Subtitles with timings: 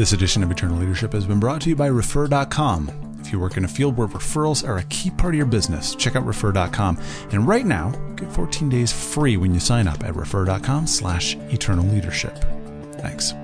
[0.00, 3.18] This edition of Eternal Leadership has been brought to you by Refer.com.
[3.20, 5.94] If you work in a field where referrals are a key part of your business,
[5.94, 6.98] check out Refer.com.
[7.32, 11.84] And right now, get 14 days free when you sign up at Refer.com slash Eternal
[11.84, 12.34] Leadership.
[12.92, 13.34] Thanks.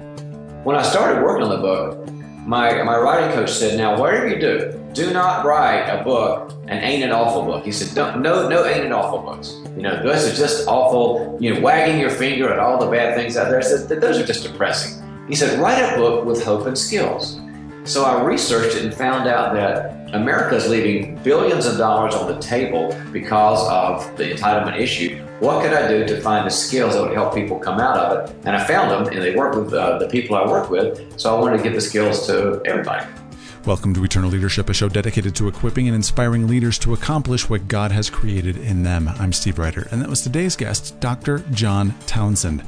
[0.65, 2.11] When I started working on the book,
[2.47, 6.83] my, my writing coach said, now whatever you do, do not write a book, an
[6.83, 7.67] ain't it awful book.
[7.67, 9.57] He said, no, no ain't it awful books.
[9.77, 13.15] You know, those are just awful, you know, wagging your finger at all the bad
[13.15, 13.61] things out there.
[13.61, 15.06] Said, those are just depressing.
[15.29, 17.41] He said, write a book with hope and skills.
[17.83, 22.33] So I researched it and found out that America is leaving billions of dollars on
[22.33, 25.21] the table because of the entitlement issue.
[25.41, 28.31] What could I do to find the skills that would help people come out of
[28.31, 28.37] it?
[28.45, 31.19] And I found them, and they work with uh, the people I work with.
[31.19, 33.05] So I wanted to give the skills to everybody.
[33.65, 37.67] Welcome to Eternal Leadership, a show dedicated to equipping and inspiring leaders to accomplish what
[37.67, 39.09] God has created in them.
[39.09, 41.41] I'm Steve Ryder, and that was today's guest, Dr.
[41.51, 42.63] John Townsend.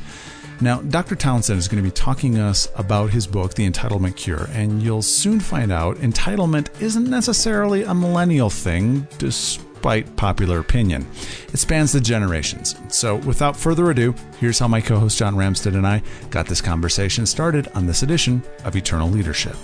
[0.60, 1.14] Now, Dr.
[1.14, 5.02] Townsend is going to be talking us about his book, The Entitlement Cure, and you'll
[5.02, 11.06] soon find out entitlement isn't necessarily a millennial thing, despite popular opinion.
[11.52, 12.74] It spans the generations.
[12.88, 16.60] So, without further ado, here's how my co host John Ramstead and I got this
[16.60, 19.56] conversation started on this edition of Eternal Leadership.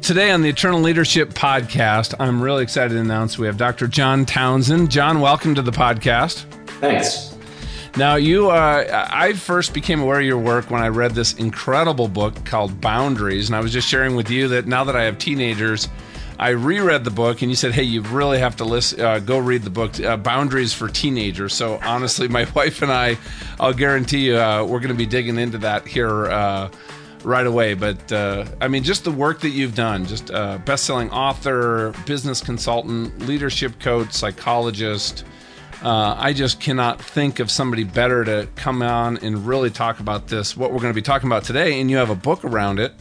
[0.00, 3.88] Today on the Eternal Leadership Podcast, I'm really excited to announce we have Dr.
[3.88, 4.92] John Townsend.
[4.92, 6.44] John, welcome to the podcast.
[6.80, 7.29] Thanks.
[7.96, 12.06] Now, you, uh, I first became aware of your work when I read this incredible
[12.06, 13.48] book called Boundaries.
[13.48, 15.88] And I was just sharing with you that now that I have teenagers,
[16.38, 19.38] I reread the book and you said, hey, you really have to listen, uh, go
[19.38, 21.52] read the book, uh, Boundaries for Teenagers.
[21.52, 23.18] So honestly, my wife and I,
[23.58, 26.70] I'll guarantee you, uh, we're going to be digging into that here uh,
[27.24, 27.74] right away.
[27.74, 32.40] But uh, I mean, just the work that you've done, just uh, best-selling author, business
[32.40, 35.24] consultant, leadership coach, psychologist,
[35.82, 40.28] uh, I just cannot think of somebody better to come on and really talk about
[40.28, 41.80] this, what we're going to be talking about today.
[41.80, 42.92] And you have a book around it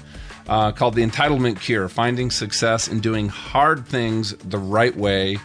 [0.47, 5.37] uh, called The Entitlement Cure Finding Success in Doing Hard Things the Right Way.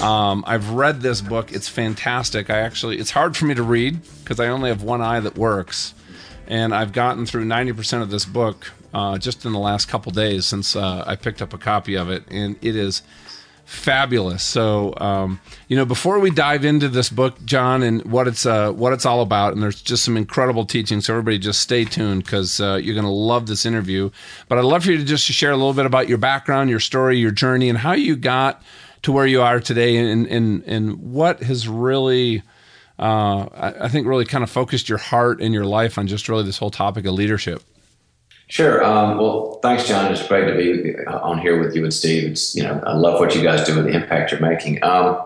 [0.00, 1.52] Um, I've read this book.
[1.52, 2.48] It's fantastic.
[2.48, 5.36] I actually, it's hard for me to read because I only have one eye that
[5.36, 5.94] works.
[6.46, 10.46] And I've gotten through 90% of this book uh, just in the last couple days
[10.46, 12.24] since uh, I picked up a copy of it.
[12.30, 13.02] And it is
[13.70, 14.42] fabulous.
[14.42, 18.72] So, um, you know, before we dive into this book, John, and what it's uh,
[18.72, 21.00] what it's all about, and there's just some incredible teaching.
[21.00, 24.10] So everybody, just stay tuned because uh, you're going to love this interview.
[24.48, 26.80] But I'd love for you to just share a little bit about your background, your
[26.80, 28.60] story, your journey, and how you got
[29.02, 32.42] to where you are today, and and and what has really.
[32.98, 36.28] Uh, I, I think really kind of focused your heart and your life on just
[36.28, 37.62] really this whole topic of leadership.
[38.50, 38.84] Sure.
[38.84, 40.12] Um, well, thanks, John.
[40.12, 42.32] It's great to be on here with you and Steve.
[42.32, 44.82] It's you know I love what you guys do and the impact you're making.
[44.82, 45.22] Um,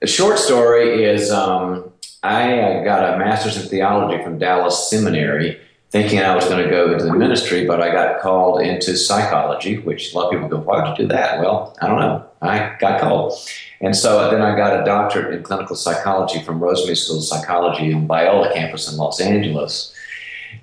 [0.00, 5.60] the short story is um, I uh, got a master's in theology from Dallas Seminary,
[5.90, 9.76] thinking I was going to go into the ministry, but I got called into psychology,
[9.76, 12.24] which a lot of people go, "Why would you do that?" Well, I don't know.
[12.40, 13.34] I got called,
[13.82, 17.92] and so then I got a doctorate in clinical psychology from Rosemead School of Psychology
[17.92, 19.92] on Biola campus in Los Angeles.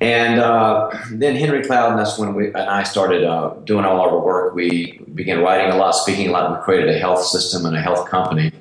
[0.01, 4.01] And uh, then Henry Cloud, and that's when we and I started uh, doing all
[4.01, 4.53] our work.
[4.53, 6.51] We began writing a lot, speaking a lot.
[6.51, 8.51] We created a health system and a health company.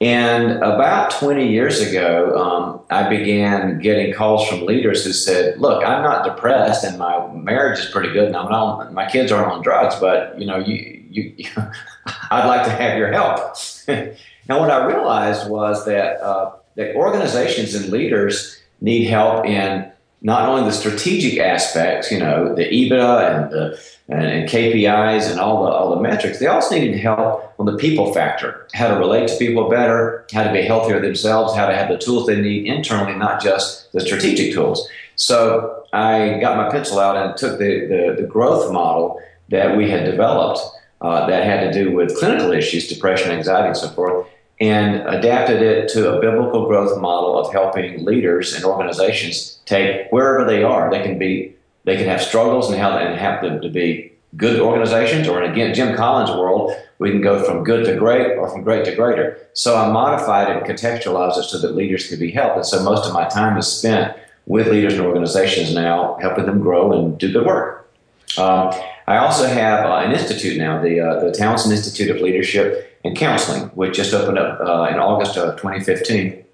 [0.00, 5.84] And about 20 years ago, um, I began getting calls from leaders who said, "Look,
[5.84, 8.92] I'm not depressed, and my marriage is pretty good, and I'm not.
[8.92, 11.46] My kids aren't on drugs, but you know, you, you,
[12.30, 13.56] I'd like to have your help."
[13.88, 14.16] and
[14.48, 19.91] what I realized was that uh, that organizations and leaders need help in
[20.24, 25.64] not only the strategic aspects, you know, the EBITDA and the and KPIs and all
[25.64, 29.28] the all the metrics, they also needed help on the people factor, how to relate
[29.28, 32.66] to people better, how to be healthier themselves, how to have the tools they need
[32.66, 34.88] internally, not just the strategic tools.
[35.16, 39.90] So I got my pencil out and took the, the, the growth model that we
[39.90, 40.60] had developed
[41.00, 44.26] uh, that had to do with clinical issues, depression, anxiety, and so forth,
[44.62, 50.48] and adapted it to a biblical growth model of helping leaders and organizations take wherever
[50.48, 50.88] they are.
[50.88, 51.52] They can be,
[51.82, 55.50] they can have struggles and how and have them to be good organizations, or in
[55.50, 58.94] again Jim Collins' world, we can go from good to great or from great to
[58.94, 59.36] greater.
[59.52, 62.56] So I modified and contextualized it so that leaders could be helped.
[62.56, 64.16] And so most of my time is spent
[64.46, 67.90] with leaders and organizations now, helping them grow and do good work.
[68.38, 68.72] Um,
[69.08, 73.16] I also have uh, an institute now, the uh, the Townsend Institute of Leadership and
[73.16, 76.44] Counseling, which just opened up uh, in August of 2015,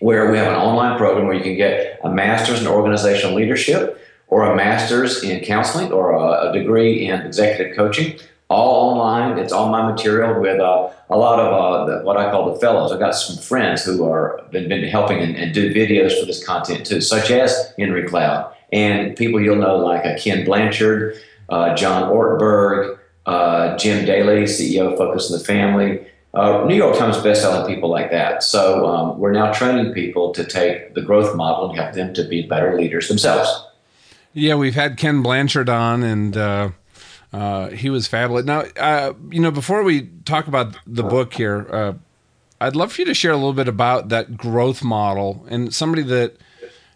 [0.00, 4.00] where we have an online program where you can get a master's in organizational leadership
[4.28, 8.18] or a master's in counseling or a, a degree in executive coaching.
[8.50, 9.38] All online.
[9.38, 12.60] It's all my material with uh, a lot of uh, the, what I call the
[12.60, 12.92] fellows.
[12.92, 16.44] I've got some friends who are been, been helping and, and, do videos for this
[16.46, 21.16] content too, such as Henry Cloud and people you'll know like uh, Ken Blanchard,
[21.48, 22.97] uh, John Ortberg,
[23.28, 26.00] uh, Jim Daly, CEO of Focus on the Family,
[26.32, 28.42] uh, New York Times bestselling people like that.
[28.42, 32.24] So um, we're now training people to take the growth model and help them to
[32.24, 33.48] be better leaders themselves.
[34.32, 36.70] Yeah, we've had Ken Blanchard on, and uh,
[37.30, 38.46] uh, he was fabulous.
[38.46, 41.92] Now, uh, you know, before we talk about the book here, uh,
[42.62, 46.02] I'd love for you to share a little bit about that growth model and somebody
[46.04, 46.36] that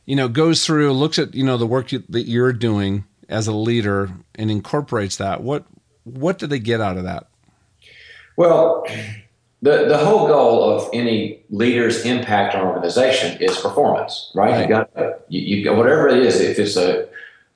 [0.07, 3.47] you know goes through, looks at you know the work you, that you're doing as
[3.47, 5.43] a leader and incorporates that.
[5.43, 5.65] What
[6.05, 7.27] what do they get out of that?
[8.37, 8.87] Well,
[9.61, 14.53] the, the whole goal of any leader's impact on organization is performance, right?
[14.53, 14.63] right.
[14.63, 14.91] You got
[15.29, 16.41] you, you whatever it is.
[16.41, 17.09] If it's a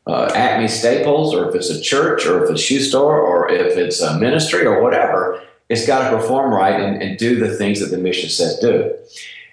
[0.06, 3.50] uh, Acme Staples, or if it's a church, or if it's a shoe store, or
[3.50, 7.56] if it's a ministry, or whatever, it's got to perform right and, and do the
[7.56, 8.94] things that the mission says do.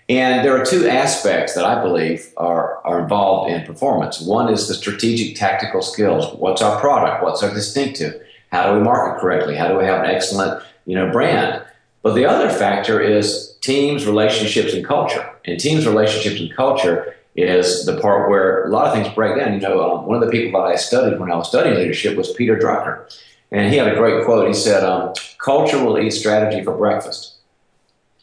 [0.09, 4.21] And there are two aspects that I believe are, are involved in performance.
[4.21, 6.35] One is the strategic tactical skills.
[6.37, 7.23] What's our product?
[7.23, 8.21] What's our distinctive?
[8.53, 9.55] How do we market correctly?
[9.55, 11.63] How do we have an excellent you know, brand?
[12.03, 15.27] But the other factor is teams, relationships, and culture.
[15.45, 19.55] And teams, relationships, and culture is the part where a lot of things break down.
[19.55, 22.15] You know, um, one of the people that I studied when I was studying leadership
[22.15, 23.11] was Peter Drucker.
[23.51, 24.47] And he had a great quote.
[24.47, 27.37] He said, um, Culture will eat strategy for breakfast.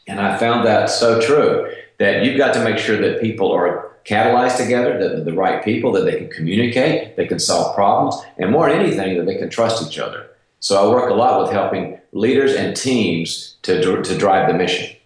[0.07, 3.90] And I found that so true that you've got to make sure that people are
[4.05, 8.17] catalyzed together, that they're the right people, that they can communicate, they can solve problems,
[8.39, 10.27] and more than anything, that they can trust each other.
[10.61, 14.97] So I work a lot with helping leaders and teams to, to drive the mission.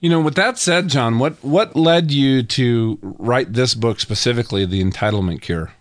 [0.00, 4.66] You know, with that said, John, what, what led you to write this book specifically,
[4.66, 5.72] The Entitlement Cure?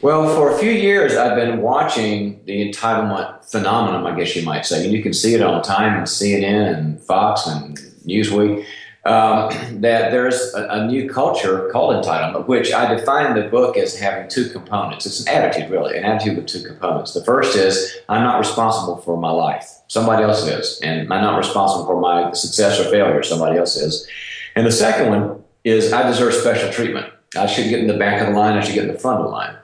[0.00, 4.66] Well, for a few years, I've been watching the entitlement phenomenon, I guess you might
[4.66, 4.84] say.
[4.84, 8.64] And you can see it on Time and CNN and Fox and Newsweek
[9.04, 13.98] um, that there's a, a, new culture called entitlement, which I define the book as
[13.98, 15.06] having two components.
[15.06, 17.12] It's an attitude, really, an attitude with two components.
[17.12, 19.68] The first is I'm not responsible for my life.
[19.88, 20.80] Somebody else is.
[20.82, 23.24] And I'm not responsible for my success or failure.
[23.24, 24.06] Somebody else is.
[24.54, 27.12] And the second one is I deserve special treatment.
[27.36, 28.56] I should get in the back of the line.
[28.56, 29.56] I should get in the front of the line.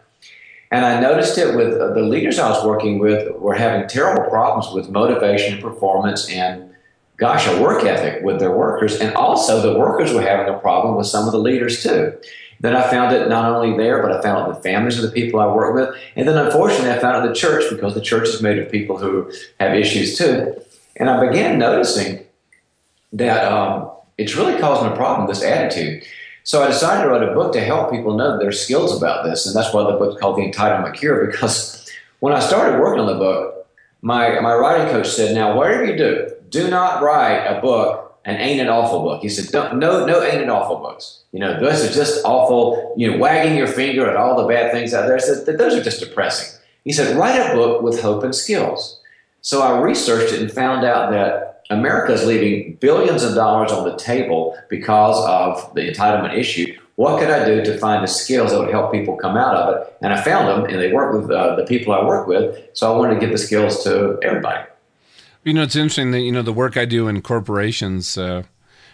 [0.73, 4.75] And I noticed it with the leaders I was working with were having terrible problems
[4.75, 6.68] with motivation and performance and
[7.19, 8.99] gosh, a work ethic with their workers.
[9.01, 12.17] And also, the workers were having a problem with some of the leaders too.
[12.61, 15.03] Then I found it not only there, but I found it in the families of
[15.03, 15.97] the people I work with.
[16.17, 18.71] And then unfortunately, I found it in the church because the church is made of
[18.71, 19.31] people who
[19.61, 20.61] have issues too.
[20.97, 22.25] And I began noticing
[23.13, 26.05] that um, it's really causing a problem, this attitude.
[26.43, 29.47] So I decided to write a book to help people know their skills about this.
[29.47, 31.89] And that's why the book's called The Entitlement Cure, because
[32.21, 33.69] when I started working on the book,
[34.03, 38.37] my, my writing coach said, Now, whatever you do, do not write a book, an
[38.37, 39.23] ain't it awful book.
[39.23, 41.23] He said, no, no ain't it awful books.
[41.33, 44.73] You know, those are just awful, you know, wagging your finger at all the bad
[44.73, 45.17] things out there.
[45.17, 46.59] He said, that those are just depressing.
[46.85, 49.01] He said, write a book with hope and skills.
[49.43, 53.89] So I researched it and found out that America is leaving billions of dollars on
[53.89, 56.79] the table because of the entitlement issue.
[56.97, 59.77] What could I do to find the skills that would help people come out of
[59.77, 59.97] it?
[60.03, 62.59] And I found them, and they work with uh, the people I work with.
[62.73, 64.67] So I wanted to give the skills to everybody.
[65.49, 68.19] You know, it's interesting that you know the work I do in corporations.
[68.19, 68.43] Uh,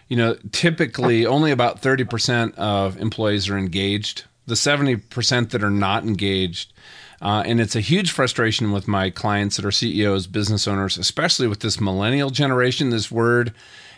[0.06, 4.22] you know, typically only about thirty percent of employees are engaged.
[4.46, 6.72] The seventy percent that are not engaged,
[7.20, 11.48] uh, and it's a huge frustration with my clients that are CEOs, business owners, especially
[11.48, 12.90] with this millennial generation.
[12.90, 13.52] This word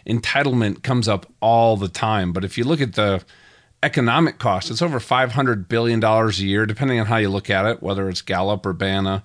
[0.06, 2.32] entitlement comes up all the time.
[2.32, 3.22] But if you look at the
[3.82, 7.50] economic cost, it's over five hundred billion dollars a year, depending on how you look
[7.50, 9.25] at it, whether it's Gallup or Barna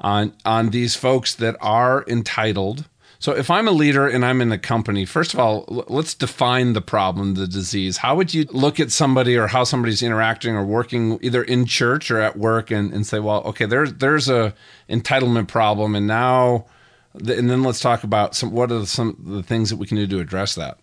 [0.00, 2.88] on on these folks that are entitled.
[3.18, 6.74] So if I'm a leader and I'm in a company, first of all, let's define
[6.74, 7.96] the problem, the disease.
[7.96, 12.10] How would you look at somebody or how somebody's interacting or working either in church
[12.10, 14.52] or at work and, and say, well, okay, there's there's a
[14.90, 16.66] entitlement problem, and now,
[17.14, 20.06] and then let's talk about some what are some the things that we can do
[20.06, 20.78] to address that.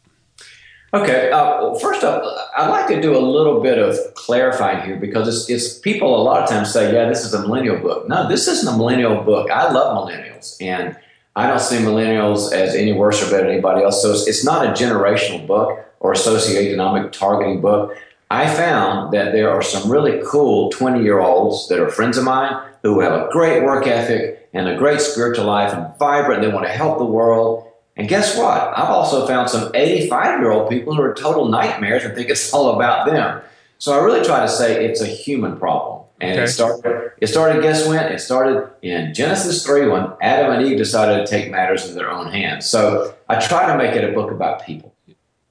[0.93, 1.31] Okay.
[1.31, 2.21] Uh, well, first up,
[2.57, 6.21] I'd like to do a little bit of clarifying here because it's, it's, people a
[6.21, 9.24] lot of times say, "Yeah, this is a millennial book." No, this isn't a millennial
[9.24, 9.50] book.
[9.50, 10.98] I love millennials, and
[11.36, 14.01] I don't see millennials as any worse or better than anybody else.
[14.01, 17.95] So it's, it's not a generational book or a socioeconomic targeting book.
[18.29, 22.25] I found that there are some really cool 20 year olds that are friends of
[22.25, 26.41] mine who have a great work ethic and a great spiritual life and vibrant.
[26.41, 28.77] They want to help the world and guess what?
[28.77, 32.53] I've also found some 85 year old people who are total nightmares and think it's
[32.53, 33.41] all about them.
[33.79, 36.05] So I really try to say it's a human problem.
[36.21, 36.43] And okay.
[36.43, 38.12] it started, it started, guess when?
[38.12, 42.12] It started in Genesis 3 when Adam and Eve decided to take matters in their
[42.12, 42.69] own hands.
[42.69, 44.93] So I try to make it a book about people.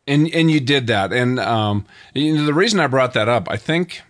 [0.06, 1.12] And, and you did that.
[1.12, 4.02] And um, you know, the reason I brought that up, I think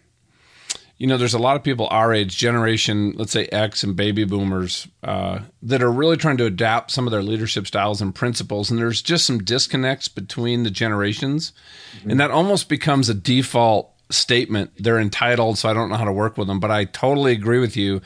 [1.00, 4.24] you know, there's a lot of people our age, generation, let's say X and baby
[4.24, 8.70] boomers, uh, that are really trying to adapt some of their leadership styles and principles.
[8.70, 11.54] And there's just some disconnects between the generations.
[11.96, 12.10] Mm-hmm.
[12.10, 14.72] And that almost becomes a default statement.
[14.76, 16.60] They're entitled, so I don't know how to work with them.
[16.60, 18.02] But I totally agree with you.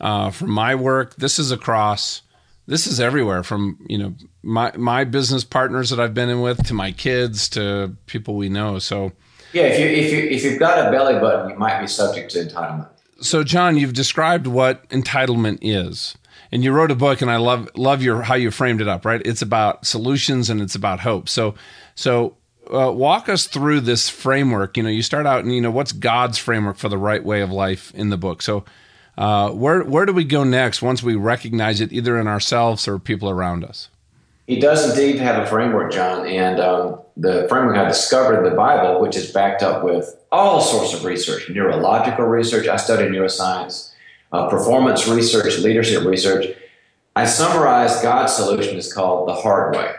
[0.00, 2.22] Uh, from my work, this is across.
[2.68, 6.64] This is everywhere from you know my my business partners that I've been in with
[6.66, 8.78] to my kids to people we know.
[8.78, 9.12] So
[9.52, 12.30] yeah, if you if you if you've got a belly button, you might be subject
[12.32, 12.88] to entitlement.
[13.20, 16.16] So, John, you've described what entitlement is,
[16.52, 19.04] and you wrote a book, and I love love your how you framed it up.
[19.04, 21.28] Right, it's about solutions and it's about hope.
[21.28, 21.54] So,
[21.94, 22.36] so
[22.72, 24.76] uh, walk us through this framework.
[24.76, 27.40] You know, you start out, and you know, what's God's framework for the right way
[27.40, 28.42] of life in the book.
[28.42, 28.64] So,
[29.16, 32.98] uh, where where do we go next once we recognize it, either in ourselves or
[32.98, 33.88] people around us?
[34.46, 38.56] He does indeed have a framework, John, and um, the framework I discovered in the
[38.56, 42.68] Bible, which is backed up with all sorts of research, neurological research.
[42.68, 43.92] I studied neuroscience,
[44.32, 46.54] uh, performance research, leadership research.
[47.16, 49.92] I summarized God's solution is called the hard way.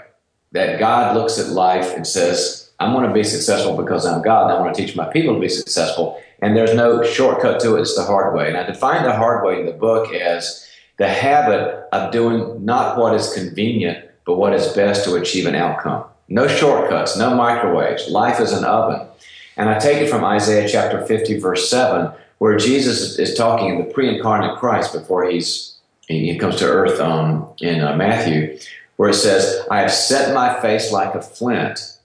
[0.53, 4.49] That God looks at life and says, "I'm going to be successful because I'm God,
[4.49, 7.75] and I want to teach my people to be successful." And there's no shortcut to
[7.75, 8.47] it; it's the hard way.
[8.47, 10.65] And I define the hard way in the book as
[10.97, 15.55] the habit of doing not what is convenient but what is best to achieve an
[15.55, 16.03] outcome.
[16.27, 18.09] No shortcuts, no microwaves.
[18.09, 19.07] Life is an oven.
[19.55, 23.77] And I take it from Isaiah chapter 50, verse 7, where Jesus is talking in
[23.77, 25.75] the pre incarnate Christ before he's,
[26.07, 28.59] he comes to earth um, in uh, Matthew,
[28.97, 31.96] where it says, I have set my face like a flint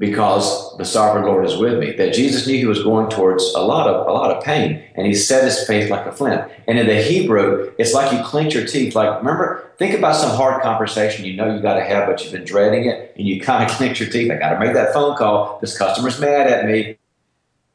[0.00, 1.92] because the sovereign Lord is with me.
[1.92, 5.06] That Jesus knew he was going towards a lot of a lot of pain, and
[5.06, 6.50] he set his face like a flint.
[6.66, 8.96] And in the Hebrew, it's like you clench your teeth.
[8.96, 12.32] Like remember, think about some hard conversation you know you got to have, but you've
[12.32, 14.32] been dreading it, and you kind of clench your teeth.
[14.32, 15.58] I got to make that phone call.
[15.60, 16.96] This customer's mad at me.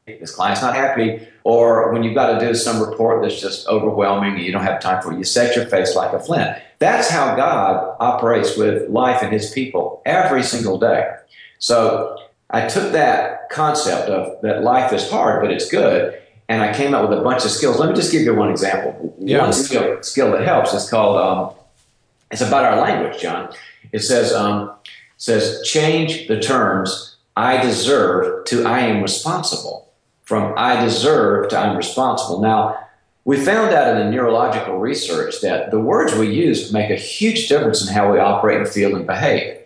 [0.06, 1.26] This client's not happy.
[1.42, 4.80] Or when you've got to do some report that's just overwhelming and you don't have
[4.80, 6.56] time for it, you set your face like a flint.
[6.78, 11.12] That's how God operates with life and his people every single day.
[11.58, 12.18] So
[12.50, 16.94] I took that concept of that life is hard, but it's good, and I came
[16.94, 17.78] up with a bunch of skills.
[17.78, 19.14] Let me just give you one example.
[19.18, 19.42] Yeah.
[19.42, 21.54] One skill, skill that helps is called, um,
[22.30, 23.52] it's about our language, John.
[23.92, 24.72] It says, um,
[25.16, 29.92] says change the terms I deserve to I am responsible.
[30.24, 32.40] From I deserve to I'm responsible.
[32.40, 32.78] Now,
[33.24, 37.48] we found out in the neurological research that the words we use make a huge
[37.48, 39.58] difference in how we operate and feel and behave.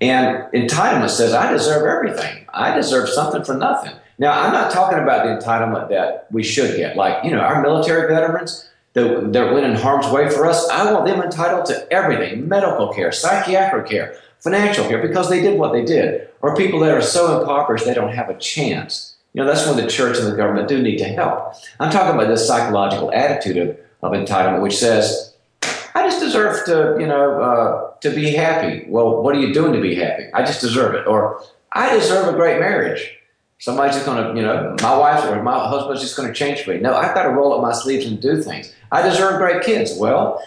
[0.00, 2.46] And entitlement says, I deserve everything.
[2.52, 3.94] I deserve something for nothing.
[4.18, 6.96] Now, I'm not talking about the entitlement that we should get.
[6.96, 10.92] Like, you know, our military veterans, that, that went in harm's way for us, I
[10.92, 15.72] want them entitled to everything medical care, psychiatric care, financial care, because they did what
[15.72, 16.28] they did.
[16.40, 19.16] Or people that are so impoverished they don't have a chance.
[19.34, 21.54] You know, that's when the church and the government do need to help.
[21.78, 25.27] I'm talking about this psychological attitude of, of entitlement, which says,
[25.94, 28.84] I just deserve to, you know, uh, to be happy.
[28.88, 30.24] Well, what are you doing to be happy?
[30.32, 31.06] I just deserve it.
[31.06, 31.42] Or
[31.72, 33.14] I deserve a great marriage.
[33.58, 36.66] Somebody's just going to, you know, my wife or my husband's just going to change
[36.66, 36.78] me.
[36.78, 38.72] No, I've got to roll up my sleeves and do things.
[38.92, 39.96] I deserve great kids.
[39.98, 40.40] Well,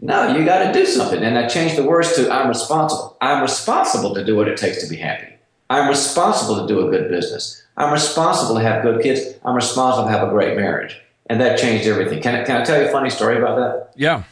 [0.00, 1.22] no, you got to do something.
[1.22, 3.16] And I changed the words to I'm responsible.
[3.20, 5.32] I'm responsible to do what it takes to be happy.
[5.70, 7.62] I'm responsible to do a good business.
[7.76, 9.38] I'm responsible to have good kids.
[9.44, 11.00] I'm responsible to have a great marriage.
[11.30, 12.22] And that changed everything.
[12.22, 13.92] Can I, can I tell you a funny story about that?
[13.94, 14.24] Yeah.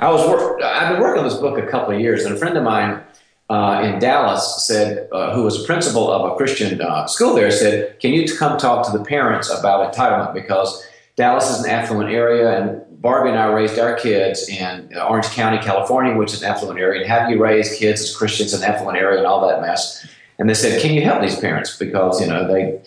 [0.00, 2.38] I was work, I've been working on this book a couple of years, and a
[2.38, 3.02] friend of mine
[3.50, 8.00] uh, in Dallas said, uh, who was principal of a Christian uh, school there, said,
[8.00, 12.58] "Can you come talk to the parents about entitlement because Dallas is an affluent area,
[12.58, 16.80] and Barbie and I raised our kids in Orange County, California, which is an affluent
[16.80, 17.04] area.
[17.04, 20.06] And do you raise kids as Christians in an affluent area and all that mess?"
[20.38, 22.80] And they said, "Can you help these parents because you know they."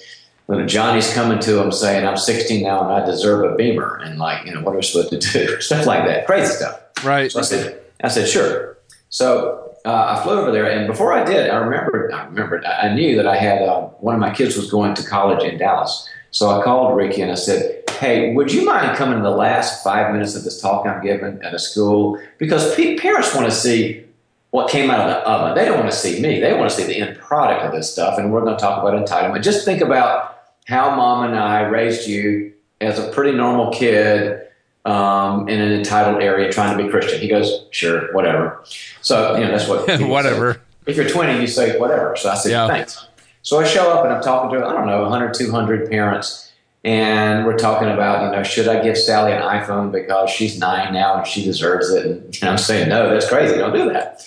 [0.48, 3.96] when Johnny's coming to him saying, I'm 16 now and I deserve a beamer.
[4.04, 5.62] And like, you know, what are we supposed to do?
[5.62, 6.26] stuff like that.
[6.26, 6.83] Crazy stuff.
[7.04, 7.32] Right.
[7.32, 8.78] So I said, I said, sure.
[9.10, 12.94] So uh, I flew over there, and before I did, I remembered, I remembered, I
[12.94, 16.10] knew that I had uh, one of my kids was going to college in Dallas.
[16.32, 19.84] So I called Ricky and I said, "Hey, would you mind coming in the last
[19.84, 22.20] five minutes of this talk I'm giving at a school?
[22.40, 24.04] Because parents want to see
[24.50, 25.56] what came out of the oven.
[25.56, 26.40] They don't want to see me.
[26.40, 28.18] They want to see the end product of this stuff.
[28.18, 29.44] And we're going to talk about entitlement.
[29.44, 34.43] Just think about how mom and I raised you as a pretty normal kid."
[34.86, 37.20] Um, in an entitled area trying to be Christian.
[37.20, 38.64] He goes, sure, whatever.
[39.02, 39.88] So, you know, that's what.
[40.02, 40.54] whatever.
[40.54, 40.60] Say.
[40.86, 42.16] If you're 20, you say whatever.
[42.18, 42.68] So I said, yeah.
[42.68, 43.08] thanks.
[43.42, 46.52] So I show up and I'm talking to, I don't know, 100, 200 parents.
[46.86, 50.94] And we're talking about, you know, should I give Sally an iPhone because she's nine
[50.94, 52.06] now and she deserves it?
[52.42, 53.56] And I'm saying, no, that's crazy.
[53.56, 54.22] Don't do that.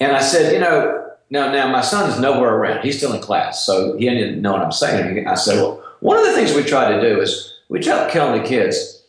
[0.00, 2.84] And I said, you know, now, now my son is nowhere around.
[2.84, 5.26] He's still in class, so he didn't know what I'm saying.
[5.26, 8.12] I said, well, one of the things we try to do is we try to
[8.12, 9.01] tell the kids,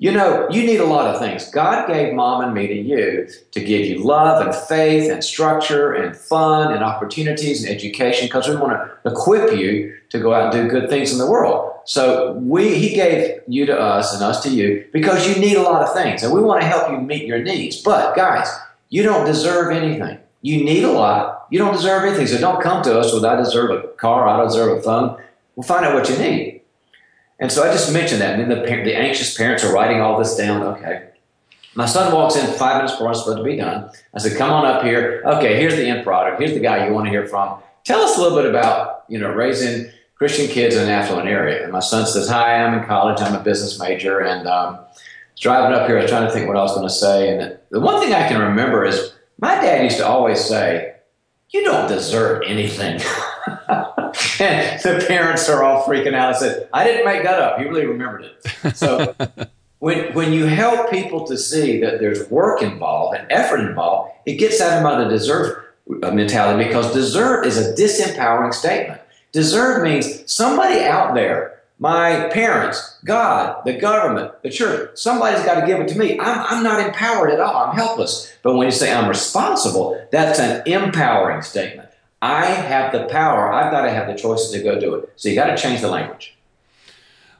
[0.00, 1.50] you know, you need a lot of things.
[1.50, 5.92] God gave mom and me to you to give you love and faith and structure
[5.92, 10.54] and fun and opportunities and education because we want to equip you to go out
[10.54, 11.74] and do good things in the world.
[11.84, 15.62] So we, he gave you to us and us to you because you need a
[15.62, 17.82] lot of things and we want to help you meet your needs.
[17.82, 18.48] But guys,
[18.88, 20.18] you don't deserve anything.
[20.40, 21.46] You need a lot.
[21.50, 22.26] You don't deserve anything.
[22.26, 25.22] So don't come to us with I deserve a car, I deserve a phone.
[25.56, 26.59] We'll find out what you need.
[27.40, 30.18] And so I just mentioned that, and then the, the anxious parents are writing all
[30.18, 30.62] this down.
[30.62, 31.08] Okay.
[31.74, 33.90] My son walks in five minutes before I'm supposed to be done.
[34.12, 35.22] I said, come on up here.
[35.24, 36.40] Okay, here's the end product.
[36.40, 37.60] Here's the guy you want to hear from.
[37.84, 41.62] Tell us a little bit about, you know, raising Christian kids in an affluent area.
[41.62, 43.20] And my son says, hi, I'm in college.
[43.20, 44.20] I'm a business major.
[44.20, 44.80] And um,
[45.38, 47.34] driving up here, I was trying to think what I was going to say.
[47.34, 50.96] And the one thing I can remember is my dad used to always say,
[51.50, 53.00] you don't deserve anything.
[54.40, 56.34] and the parents are all freaking out.
[56.34, 57.58] I said, I didn't make that up.
[57.58, 58.76] He really remembered it.
[58.76, 59.14] So
[59.78, 64.34] when, when you help people to see that there's work involved and effort involved, it
[64.34, 65.64] gets them out of the deserve
[66.02, 69.00] uh, mentality because deserve is a disempowering statement.
[69.32, 74.98] Deserve means somebody out there my parents, God, the government, the church.
[74.98, 76.20] Somebody's got to give it to me.
[76.20, 77.56] I'm, I'm not empowered at all.
[77.56, 78.30] I'm helpless.
[78.42, 81.88] But when you say I'm responsible, that's an empowering statement.
[82.22, 83.52] I have the power.
[83.52, 85.12] I've got to have the choices to go do it.
[85.16, 86.36] So you got to change the language.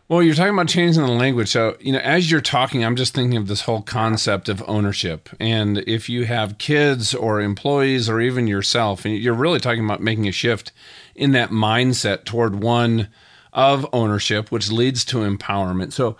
[0.08, 1.50] Well, you're talking about changing the language.
[1.50, 5.28] So, you know, as you're talking, I'm just thinking of this whole concept of ownership.
[5.38, 10.02] And if you have kids or employees or even yourself, and you're really talking about
[10.02, 10.72] making a shift
[11.14, 13.06] in that mindset toward one
[13.52, 15.92] of ownership, which leads to empowerment.
[15.92, 16.16] So,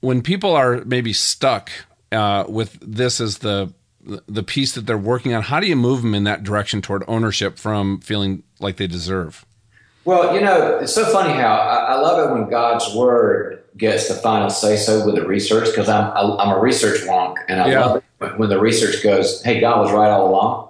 [0.00, 1.70] when people are maybe stuck
[2.12, 3.74] uh, with this as the
[4.04, 7.04] the piece that they're working on, how do you move them in that direction toward
[7.06, 9.44] ownership from feeling like they deserve?
[10.04, 14.08] Well, you know, it's so funny how I, I love it when God's word gets
[14.08, 17.70] the final say so with the research because I'm I'm a research wonk, and I
[17.70, 17.84] yeah.
[17.84, 20.68] love it when the research goes, "Hey, God was right all along."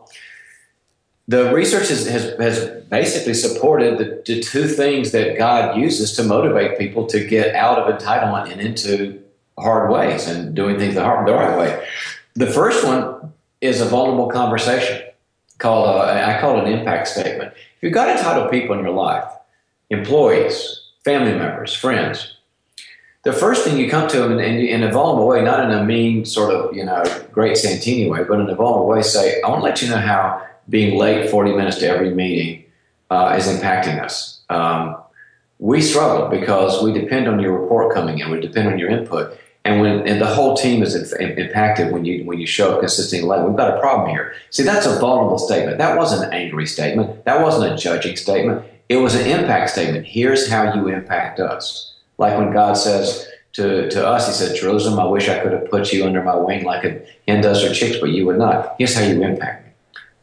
[1.29, 6.23] The research has has, has basically supported the, the two things that God uses to
[6.23, 9.23] motivate people to get out of entitlement and into
[9.59, 11.87] hard ways and doing things the, hard, the right way.
[12.35, 15.03] The first one is a vulnerable conversation
[15.59, 17.53] called a, uh, I call it an impact statement.
[17.55, 19.25] If you've got entitled people in your life,
[19.90, 22.37] employees, family members, friends,
[23.25, 25.71] the first thing you come to them in, in, in, a vulnerable way, not in
[25.71, 29.40] a mean sort of, you know, great Santini way, but in a vulnerable way, say,
[29.42, 32.64] I want to let you know how being late 40 minutes to every meeting
[33.11, 34.40] uh, is impacting us.
[34.49, 34.97] Um,
[35.61, 39.38] we struggle because we depend on your report coming in, we depend on your input.
[39.64, 43.29] And when and the whole team is impacted when you when you show up consistently
[43.29, 44.35] late, we've got a problem here.
[44.51, 45.79] See, that's a vulnerable statement.
[45.79, 47.25] That wasn't an angry statement.
[47.25, 48.64] That wasn't a judging statement.
[48.88, 50.07] It was an impact statement.
[50.07, 51.94] Here's how you impact us.
[52.18, 55.70] Like when God says to, to us, He said, Jerusalem, I wish I could have
[55.70, 58.75] put you under my wing like a hen does her chicks, but you would not.
[58.79, 59.72] Here's how you impact me.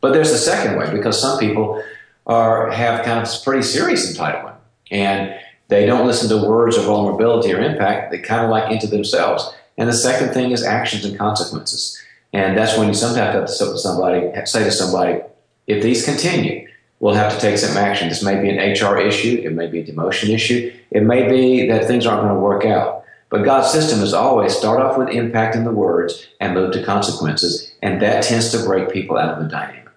[0.01, 1.81] But there's a second way because some people
[2.27, 4.55] are have kind of pretty serious entitlement.
[4.91, 5.35] And
[5.69, 8.11] they don't listen to words of vulnerability or impact.
[8.11, 9.49] They kind of like into themselves.
[9.77, 11.97] And the second thing is actions and consequences.
[12.33, 15.21] And that's when you sometimes have to say to somebody, say to somebody,
[15.67, 16.67] if these continue,
[16.99, 18.09] we'll have to take some action.
[18.09, 19.41] This may be an HR issue.
[19.43, 20.73] It may be a demotion issue.
[20.91, 23.03] It may be that things aren't going to work out.
[23.29, 26.83] But God's system is always start off with impact in the words and move to
[26.83, 27.71] consequences.
[27.83, 29.88] And that tends to break people out of the dynamic.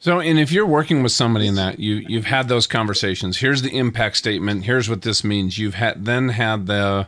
[0.00, 3.38] So, and if you're working with somebody in that, you you've had those conversations.
[3.38, 4.64] Here's the impact statement.
[4.64, 5.58] Here's what this means.
[5.58, 7.06] You've had then had the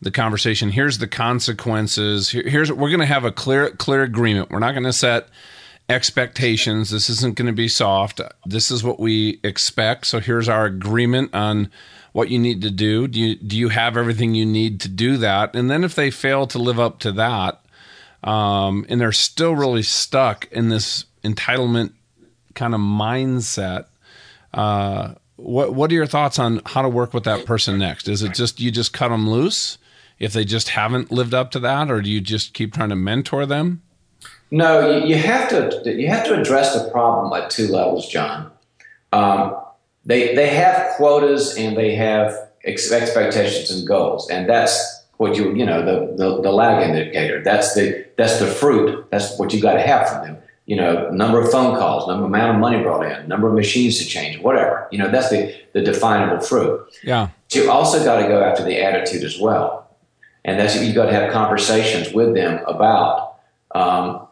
[0.00, 0.70] the conversation.
[0.70, 2.30] Here's the consequences.
[2.30, 4.50] Here, here's we're going to have a clear clear agreement.
[4.50, 5.28] We're not going to set
[5.88, 6.90] expectations.
[6.90, 8.20] This isn't going to be soft.
[8.46, 10.06] This is what we expect.
[10.06, 11.72] So here's our agreement on
[12.12, 13.08] what you need to do.
[13.08, 15.56] Do you do you have everything you need to do that?
[15.56, 17.60] And then if they fail to live up to that,
[18.22, 21.94] um, and they're still really stuck in this entitlement
[22.58, 23.86] kind of mindset.
[24.52, 28.08] Uh, what what are your thoughts on how to work with that person next?
[28.08, 29.78] Is it just you just cut them loose
[30.18, 32.96] if they just haven't lived up to that, or do you just keep trying to
[32.96, 33.82] mentor them?
[34.50, 38.50] No, you, have to you have to address the problem at two levels, John.
[39.12, 39.56] Um,
[40.04, 45.54] they they have quotas and they have ex- expectations and goals, and that's what you
[45.54, 47.44] you know the, the the lag indicator.
[47.44, 49.06] That's the that's the fruit.
[49.10, 50.38] That's what you got to have from them
[50.68, 53.98] you know, number of phone calls, number amount of money brought in, number of machines
[53.98, 54.86] to change, whatever.
[54.92, 56.86] You know, that's the, the definable fruit.
[57.02, 57.30] Yeah.
[57.48, 59.88] But you also got to go after the attitude as well.
[60.44, 63.36] And that's you got to have conversations with them about.
[63.74, 64.26] Um,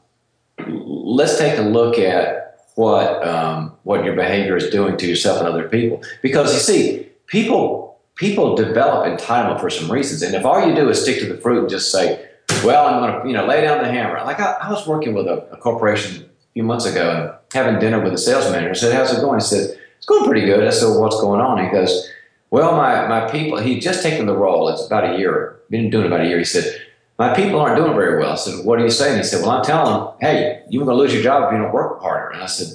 [0.68, 5.48] let's take a look at what um, what your behavior is doing to yourself and
[5.48, 10.20] other people, because you see, people people develop entitlement for some reasons.
[10.20, 12.28] And if all you do is stick to the fruit and just say,
[12.66, 14.22] well, I'm going to, you know, lay down the hammer.
[14.24, 17.78] Like I, I was working with a, a, corporation a few months ago and having
[17.78, 18.70] dinner with the sales manager.
[18.70, 19.38] I said, how's it going?
[19.38, 20.66] He said, it's going pretty good.
[20.66, 21.64] I said, well, what's going on?
[21.64, 22.08] He goes,
[22.50, 24.68] well, my, my people, he'd just taken the role.
[24.68, 26.38] It's about a year, been doing about a year.
[26.38, 26.80] He said,
[27.18, 28.32] my people aren't doing very well.
[28.32, 29.16] I said, what are you saying?
[29.16, 31.62] He said, well, I'm telling them, hey, you're going to lose your job if you
[31.62, 32.30] don't work harder.
[32.30, 32.68] And I said,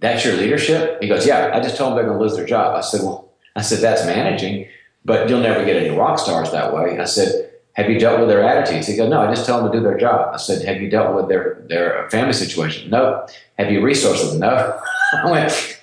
[0.00, 1.02] that's your leadership?
[1.02, 2.76] He goes, yeah, I just told them they're going to lose their job.
[2.76, 4.68] I said, well, I said, that's managing,
[5.04, 6.98] but you'll never get any rock stars that way.
[6.98, 8.86] I said, have you dealt with their attitudes?
[8.86, 10.34] He goes, no, I just tell them to do their job.
[10.34, 12.90] I said, have you dealt with their, their family situation?
[12.90, 13.26] No.
[13.58, 14.40] Have you resourced them?
[14.40, 14.80] No.
[15.12, 15.80] I went,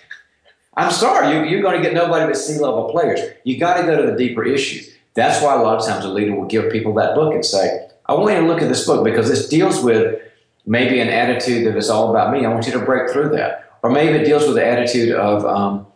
[0.75, 3.19] I'm sorry, you, you're going to get nobody but C-level players.
[3.45, 4.93] You got to go to the deeper issues.
[5.15, 7.89] That's why a lot of times a leader will give people that book and say,
[8.05, 10.21] I want you to look at this book because this deals with
[10.67, 12.45] maybe an attitude that is all about me.
[12.45, 13.71] I want you to break through that.
[13.81, 15.86] Or maybe it deals with the attitude of, um,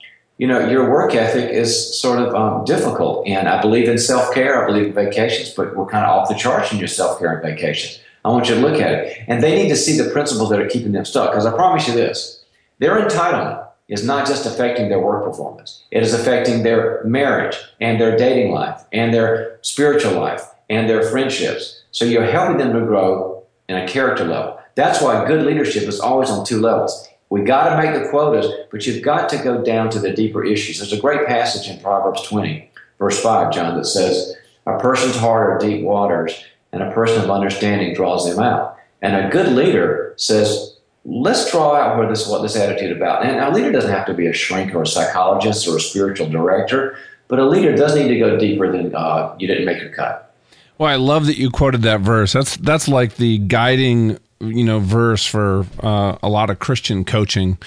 [0.41, 3.27] you know, your work ethic is sort of um, difficult.
[3.27, 6.29] And I believe in self care, I believe in vacations, but we're kind of off
[6.29, 8.03] the charts in your self care and vacations.
[8.25, 9.23] I want you to look at it.
[9.27, 11.29] And they need to see the principles that are keeping them stuck.
[11.29, 12.43] Because I promise you this
[12.79, 18.01] their entitlement is not just affecting their work performance, it is affecting their marriage and
[18.01, 21.83] their dating life and their spiritual life and their friendships.
[21.91, 24.57] So you're helping them to grow in a character level.
[24.73, 27.07] That's why good leadership is always on two levels.
[27.31, 30.43] We got to make the quotas, but you've got to go down to the deeper
[30.43, 30.79] issues.
[30.79, 34.35] There's a great passage in Proverbs 20, verse 5, John, that says,
[34.67, 38.77] A person's heart are deep waters, and a person of understanding draws them out.
[39.01, 43.25] And a good leader says, Let's draw out where this what this attitude about.
[43.25, 46.27] And a leader doesn't have to be a shrink or a psychologist or a spiritual
[46.27, 46.97] director,
[47.29, 50.35] but a leader does need to go deeper than uh, you didn't make your cut.
[50.77, 52.33] Well, I love that you quoted that verse.
[52.33, 57.57] That's that's like the guiding you know verse for uh, a lot of Christian coaching.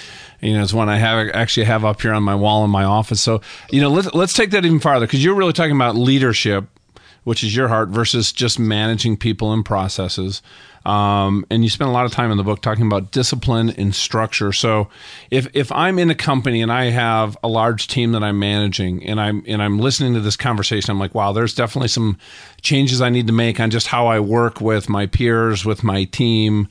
[0.40, 2.84] You know, it's one I have actually have up here on my wall in my
[2.84, 3.20] office.
[3.20, 6.66] So you know, let's let's take that even farther because you're really talking about leadership,
[7.24, 10.42] which is your heart, versus just managing people and processes.
[10.84, 13.94] Um, and you spend a lot of time in the book talking about discipline and
[13.94, 14.52] structure.
[14.52, 14.88] So
[15.30, 19.04] if if I'm in a company and I have a large team that I'm managing
[19.04, 22.18] and I'm and I'm listening to this conversation, I'm like, wow, there's definitely some
[22.60, 26.04] changes I need to make on just how I work with my peers, with my
[26.04, 26.68] team.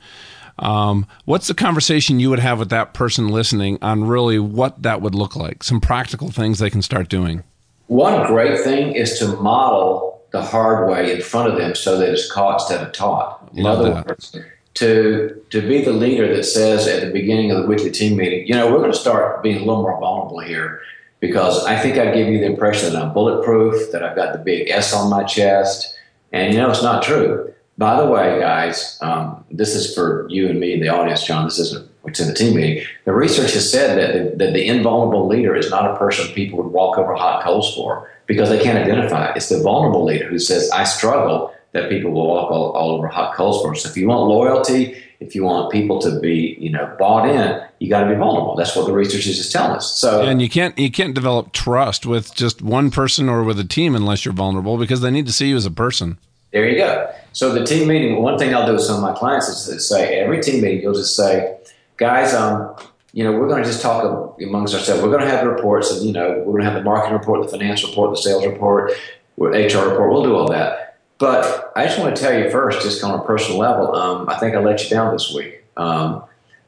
[0.60, 5.02] Um, what's the conversation you would have with that person listening on really what that
[5.02, 5.64] would look like?
[5.64, 7.42] Some practical things they can start doing.
[7.88, 12.10] One great thing is to model the hard way in front of them so that
[12.10, 13.48] it's caught instead of taught.
[13.54, 14.06] In Love other that.
[14.08, 14.36] words,
[14.74, 18.44] to to be the leader that says at the beginning of the weekly team meeting,
[18.44, 20.80] you know, we're going to start being a little more vulnerable here
[21.20, 24.40] because I think I give you the impression that I'm bulletproof, that I've got the
[24.40, 25.96] big S on my chest,
[26.32, 27.54] and you know it's not true.
[27.78, 31.44] By the way, guys, um, this is for you and me, in the audience, John.
[31.44, 32.84] This isn't what's in the team meeting.
[33.04, 36.60] The research has said that the, that the invulnerable leader is not a person people
[36.60, 39.32] would walk over hot coals for because they can't identify.
[39.34, 43.08] It's the vulnerable leader who says, "I struggle." that people will walk all, all over
[43.08, 43.74] hot coals for.
[43.74, 47.60] So if you want loyalty, if you want people to be, you know, bought in,
[47.80, 48.54] you got to be vulnerable.
[48.54, 49.92] That's what the research is just telling us.
[49.92, 53.64] So and you can't you can't develop trust with just one person or with a
[53.64, 56.18] team unless you're vulnerable because they need to see you as a person.
[56.52, 57.12] There you go.
[57.32, 59.80] So the team meeting, one thing I'll do with some of my clients is to
[59.80, 61.58] say every team meeting, you'll just say,
[61.96, 62.76] guys, um,
[63.14, 65.00] you know, we're going to just talk amongst ourselves.
[65.00, 67.42] We're going to have reports, and you know, we're going to have the marketing report,
[67.42, 68.90] the financial report, the sales report,
[69.38, 70.10] HR report.
[70.10, 70.98] We'll do all that.
[71.18, 74.36] But I just want to tell you first, just on a personal level, um, I
[74.38, 75.64] think I let you down this week.
[75.76, 76.24] Um,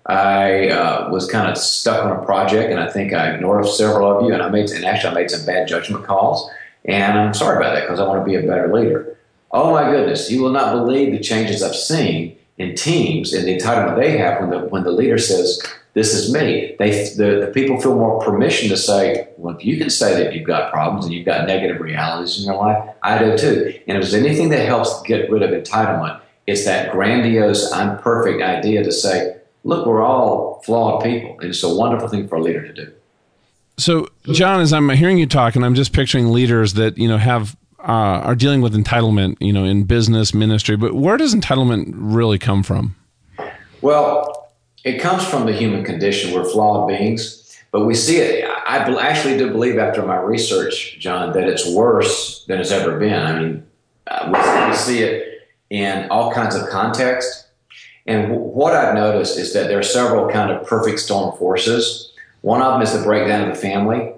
[0.07, 4.17] I uh, was kind of stuck on a project, and I think I ignored several
[4.17, 6.49] of you, and I made and actually I made some bad judgment calls,
[6.85, 9.19] and I'm sorry about that because I want to be a better leader.
[9.51, 13.57] Oh my goodness, you will not believe the changes I've seen in teams and the
[13.57, 15.63] entitlement they have when the when the leader says,
[15.97, 16.77] this is me.
[16.79, 20.35] They the, the people feel more permission to say, well, if you can say that
[20.35, 23.79] you've got problems and you've got negative realities in your life, I do too.
[23.87, 28.43] And if there's anything that helps get rid of entitlement, it's that grandiose, I'm perfect
[28.43, 32.43] idea to say, look, we're all flawed people, and it's a wonderful thing for a
[32.43, 32.93] leader to do.
[33.79, 37.19] So, John, as I'm hearing you talk, and I'm just picturing leaders that you know
[37.19, 40.77] have uh, are dealing with entitlement, you know, in business, ministry.
[40.77, 42.97] But where does entitlement really come from?
[43.81, 44.53] Well,
[44.85, 46.35] it comes from the human condition.
[46.35, 48.45] We're flawed beings, but we see it.
[48.45, 53.15] I actually do believe, after my research, John, that it's worse than it's ever been.
[53.15, 53.67] I mean,
[54.09, 57.45] uh, we see it in all kinds of contexts.
[58.07, 62.13] And what I've noticed is that there are several kind of perfect storm forces.
[62.43, 64.13] One of them is the breakdown of the family,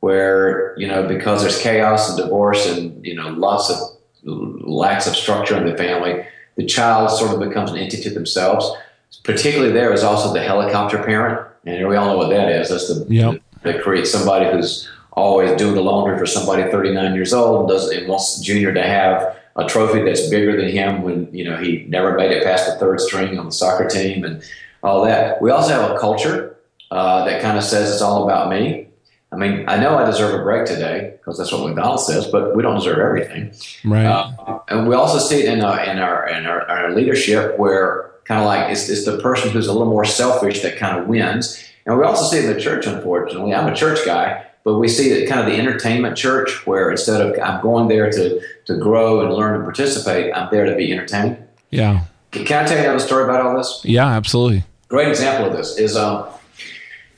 [0.00, 3.78] where you know because there's chaos and divorce and you know lots of
[4.24, 6.24] lacks of structure in the family,
[6.56, 8.76] the child sort of becomes an entity to themselves
[9.24, 12.70] particularly there is also the helicopter parent, and we all know what that is.
[12.70, 13.40] That's the yep.
[13.62, 17.90] that creates somebody who's always doing the laundry for somebody 39 years old and, does,
[17.90, 21.84] and wants Junior to have a trophy that's bigger than him when you know he
[21.88, 24.42] never made it past the third string on the soccer team and
[24.82, 25.42] all that.
[25.42, 26.56] We also have a culture
[26.90, 28.88] uh, that kind of says it's all about me.
[29.32, 32.56] I mean, I know I deserve a break today because that's what McDonald's says, but
[32.56, 33.52] we don't deserve everything.
[33.84, 34.04] Right.
[34.04, 38.10] Uh, and we also see it in, uh, in, our, in, our, our leadership where
[38.24, 41.06] kind of like it's, it's the person who's a little more selfish that kind of
[41.06, 41.62] wins.
[41.86, 43.54] And we also see it in the church, unfortunately.
[43.54, 47.20] I'm a church guy, but we see it kind of the entertainment church where instead
[47.20, 50.92] of I'm going there to, to grow and learn and participate, I'm there to be
[50.92, 51.38] entertained.
[51.70, 52.04] Yeah.
[52.32, 53.80] Can, can I tell you another story about all this?
[53.84, 54.64] Yeah, absolutely.
[54.88, 56.26] Great example of this is um,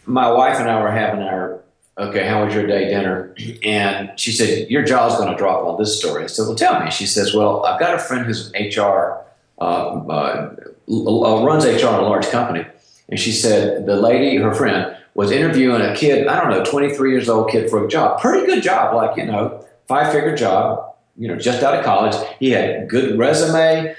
[0.04, 1.61] my wife and I were having our
[1.98, 3.34] okay, how was your day dinner?
[3.64, 6.24] And she said, your jaw's going to drop on this story.
[6.24, 6.90] I said, well, tell me.
[6.90, 9.18] She says, well, I've got a friend who's an HR,
[9.60, 10.54] uh, uh,
[10.88, 12.66] runs HR in a large company.
[13.08, 17.10] And she said, the lady, her friend, was interviewing a kid, I don't know, 23
[17.10, 18.20] years old kid for a job.
[18.20, 22.16] Pretty good job, like, you know, five figure job, you know, just out of college.
[22.38, 23.94] He had good resume,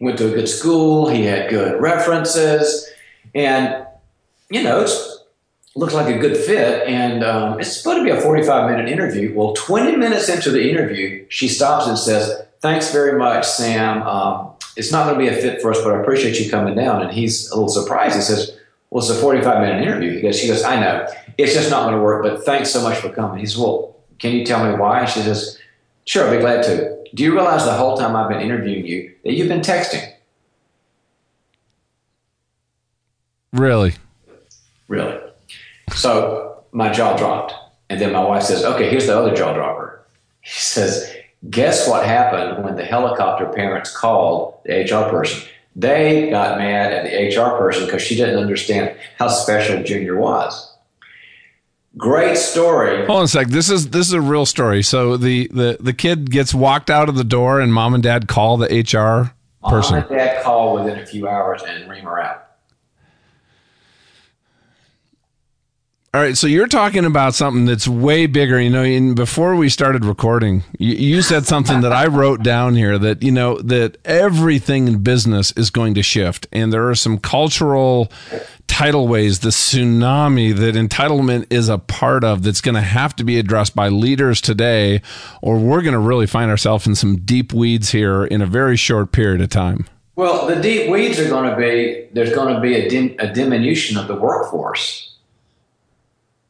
[0.00, 2.90] went to a good school, he had good references.
[3.34, 3.86] And,
[4.50, 5.13] you know, it's
[5.74, 6.86] looks like a good fit.
[6.86, 9.34] And um, it's supposed to be a 45 minute interview.
[9.34, 14.02] Well, 20 minutes into the interview, she stops and says, Thanks very much, Sam.
[14.02, 16.74] Um, it's not going to be a fit for us, but I appreciate you coming
[16.74, 17.02] down.
[17.02, 18.16] And he's a little surprised.
[18.16, 18.58] He says,
[18.90, 20.12] Well, it's a 45 minute interview.
[20.12, 21.06] He goes, She goes, I know.
[21.36, 23.40] It's just not going to work, but thanks so much for coming.
[23.40, 25.04] He says, Well, can you tell me why?
[25.04, 25.58] She says,
[26.06, 26.94] Sure, I'll be glad to.
[27.14, 30.12] Do you realize the whole time I've been interviewing you that you've been texting?
[33.52, 33.94] Really?
[34.88, 35.23] Really?
[35.94, 37.54] So my jaw dropped.
[37.90, 40.04] And then my wife says, okay, here's the other jaw dropper.
[40.40, 41.14] She says,
[41.48, 45.48] guess what happened when the helicopter parents called the HR person?
[45.76, 50.72] They got mad at the HR person because she didn't understand how special Junior was.
[51.96, 53.06] Great story.
[53.06, 53.48] Hold on a sec.
[53.48, 54.82] This is this is a real story.
[54.82, 58.26] So the, the, the kid gets walked out of the door and mom and dad
[58.26, 59.32] call the HR
[59.68, 60.00] person.
[60.00, 62.43] Mom and dad call within a few hours and ream her out.
[66.14, 68.60] All right, so you're talking about something that's way bigger.
[68.60, 72.96] You know, before we started recording, you, you, said something that I wrote down here
[72.98, 77.18] that you know that everything in business is going to shift, and there are some
[77.18, 78.12] cultural
[78.68, 83.24] tidal waves, the tsunami that entitlement is a part of, that's going to have to
[83.24, 85.02] be addressed by leaders today,
[85.42, 88.76] or we're going to really find ourselves in some deep weeds here in a very
[88.76, 89.84] short period of time.
[90.14, 93.32] Well, the deep weeds are going to be there's going to be a, dim, a
[93.32, 95.13] diminution of the workforce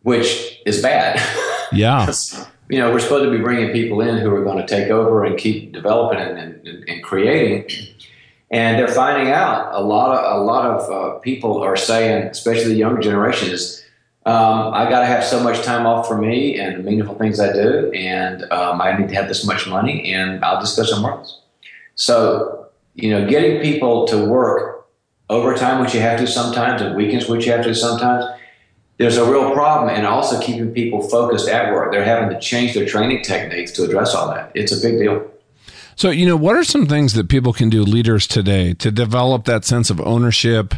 [0.05, 1.21] which is bad.
[1.73, 2.07] Yeah.
[2.69, 5.25] you know, we're supposed to be bringing people in who are going to take over
[5.25, 7.69] and keep developing and, and, and creating.
[8.51, 12.73] And they're finding out a lot of a lot of uh, people are saying, especially
[12.73, 13.85] the younger generation, is
[14.27, 17.41] um, I got to have so much time off for me and the meaningful things
[17.41, 20.85] I do, and um, I need to have this much money, and I'll just go
[20.85, 21.41] somewhere else.
[21.97, 24.87] So, you know, getting people to work
[25.29, 28.25] overtime, which you have to sometimes, and weekends, which you have to sometimes
[28.99, 31.93] there's a real problem and also keeping people focused at work.
[31.93, 34.53] They're having to change their training techniques to address all that.
[34.55, 35.31] It's a big deal.
[35.97, 39.45] So, you know, what are some things that people can do, leaders today, to develop
[39.45, 40.75] that sense of ownership,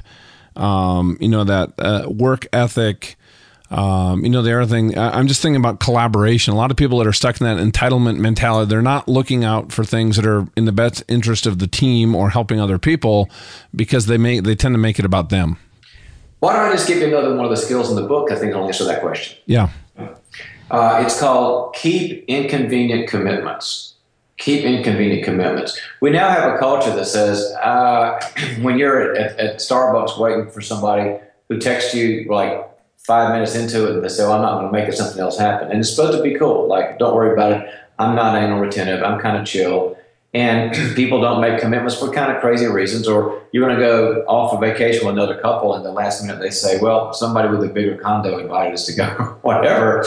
[0.57, 3.17] um, you know, that uh, work ethic?
[3.71, 6.55] Um, you know, the other thing, I'm just thinking about collaboration.
[6.55, 9.73] A lot of people that are stuck in that entitlement mentality, they're not looking out
[9.73, 13.29] for things that are in the best interest of the team or helping other people
[13.75, 15.59] because they may, they tend to make it about them.
[16.41, 18.31] Why don't I just give you another one of the skills in the book?
[18.31, 19.39] I think I'll answer that question.
[19.47, 19.71] Yeah.
[20.71, 23.95] Uh, it's called Keep Inconvenient Commitments.
[24.39, 25.81] Keep inconvenient commitments.
[26.03, 28.21] We now have a culture that says uh,
[28.61, 31.19] when you're at, at, Starbucks waiting for somebody
[31.49, 32.69] who texts you like
[32.99, 35.21] five minutes into it and they say, well, I'm not going to make it something
[35.21, 35.71] else happen.
[35.71, 36.69] And it's supposed to be cool.
[36.69, 37.71] Like, don't worry about it.
[37.99, 39.03] I'm not anal retentive.
[39.03, 39.96] I'm kind of chill
[40.37, 44.25] and people don't make commitments for kind of crazy reasons, or you're going to go
[44.29, 47.65] off a vacation with another couple, and the last minute they say, "Well, somebody with
[47.65, 49.07] a bigger condo invited us to go,"
[49.43, 50.05] whatever.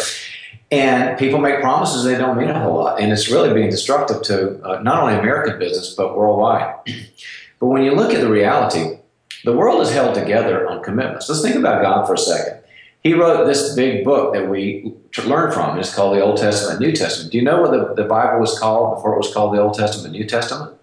[0.71, 4.21] And people make promises they don't mean a whole lot, and it's really being destructive
[4.23, 6.75] to uh, not only American business but worldwide.
[7.59, 8.99] but when you look at the reality,
[9.45, 11.27] the world is held together on commitments.
[11.27, 12.58] Let's think about God for a second
[13.03, 14.93] he wrote this big book that we
[15.25, 15.79] learn from.
[15.79, 17.31] It's called the Old Testament, and New Testament.
[17.31, 19.75] Do you know what the, the Bible was called before it was called the Old
[19.75, 20.75] Testament, and New Testament?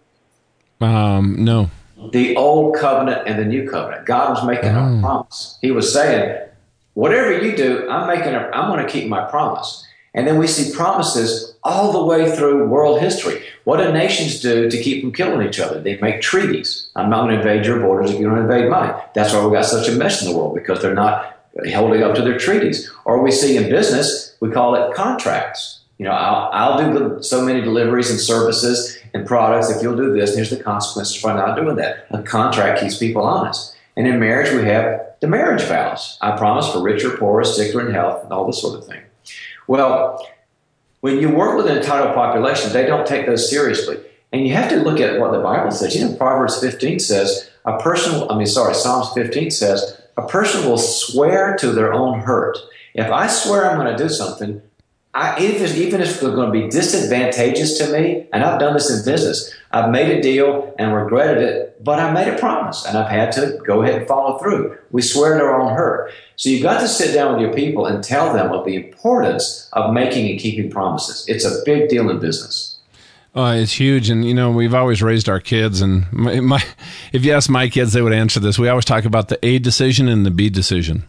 [0.81, 1.71] Um, no.
[2.13, 4.07] The Old Covenant and the New Covenant.
[4.07, 4.99] God was making oh.
[4.99, 5.59] a promise.
[5.61, 6.49] He was saying,
[6.95, 8.35] "Whatever you do, I'm making.
[8.35, 9.83] A, I'm going to keep my promise."
[10.15, 13.43] And then we see promises all the way through world history.
[13.65, 15.79] What do nations do to keep from killing each other?
[15.79, 16.89] They make treaties.
[16.97, 18.95] I'm not going to invade your borders if you don't invade mine.
[19.15, 21.36] That's why we got such a mess in the world because they're not
[21.73, 22.91] holding up to their treaties.
[23.05, 25.81] Or we see in business, we call it contracts.
[25.99, 29.71] You know, I'll, I'll do so many deliveries and services and products.
[29.71, 32.07] If you'll do this, here's the consequences for not doing that.
[32.11, 33.75] A contract keeps people honest.
[33.97, 36.19] And in marriage, we have the marriage vows.
[36.21, 39.01] I promise for richer, poorer, sicker in health, and all this sort of thing.
[39.67, 40.25] Well,
[41.01, 43.99] when you work with an entitled population, they don't take those seriously.
[44.33, 45.97] And you have to look at what the Bible says.
[45.97, 50.69] You know, Proverbs 15 says, a person, I mean, sorry, Psalms 15 says, a person
[50.69, 52.59] will swear to their own hurt.
[52.95, 54.63] If I swear I'm going to do something,
[55.17, 58.75] I, even, if, even if it's going to be disadvantageous to me, and I've done
[58.75, 62.85] this in business, I've made a deal and regretted it, but I made a promise
[62.85, 64.77] and I've had to go ahead and follow through.
[64.91, 66.13] We swear to our own hurt.
[66.37, 69.71] So you've got to sit down with your people and tell them of the importance
[69.73, 71.25] of making and keeping promises.
[71.29, 72.76] It's a big deal in business.
[73.37, 76.65] Uh, it's huge, and you know we've always raised our kids, and my, my,
[77.13, 78.59] if you ask my kids, they would answer this.
[78.59, 81.05] We always talk about the A decision and the B decision.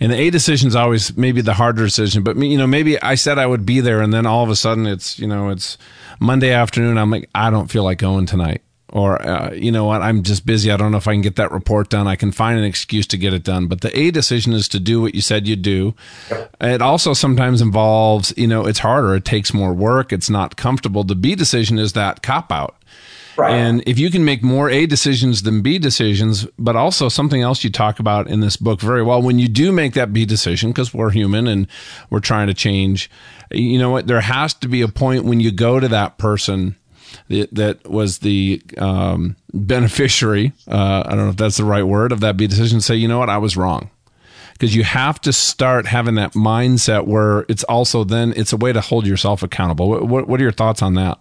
[0.00, 3.14] And the A decision is always maybe the harder decision, but you know, maybe I
[3.14, 5.78] said I would be there, and then all of a sudden it's you know it's
[6.18, 6.98] Monday afternoon.
[6.98, 8.62] I'm like, I don't feel like going tonight,
[8.92, 10.70] or uh, you know what, I'm just busy.
[10.70, 12.06] I don't know if I can get that report done.
[12.06, 13.66] I can find an excuse to get it done.
[13.66, 15.94] But the A decision is to do what you said you'd do.
[16.30, 16.56] Yep.
[16.60, 19.14] It also sometimes involves, you know, it's harder.
[19.14, 20.12] It takes more work.
[20.12, 21.04] It's not comfortable.
[21.04, 22.76] The B decision is that cop out
[23.36, 23.54] Right.
[23.54, 27.64] And if you can make more A decisions than B decisions, but also something else
[27.64, 30.70] you talk about in this book very well, when you do make that B decision,
[30.70, 31.66] because we're human and
[32.10, 33.10] we're trying to change,
[33.50, 34.06] you know what?
[34.06, 36.76] There has to be a point when you go to that person
[37.28, 40.52] that, that was the um, beneficiary.
[40.68, 42.80] Uh, I don't know if that's the right word of that B decision.
[42.80, 43.30] Say, you know what?
[43.30, 43.90] I was wrong
[44.52, 48.72] because you have to start having that mindset where it's also then it's a way
[48.72, 49.88] to hold yourself accountable.
[49.88, 51.18] What, what, what are your thoughts on that?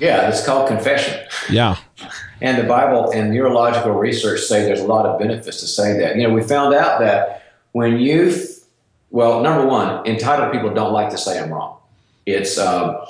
[0.00, 1.26] Yeah, it's called confession.
[1.50, 1.76] Yeah.
[2.40, 6.16] And the Bible and neurological research say there's a lot of benefits to say that.
[6.16, 7.42] You know, we found out that
[7.72, 8.36] when you,
[9.10, 11.78] well, number one, entitled people don't like to say I'm wrong.
[12.26, 13.06] It's uh,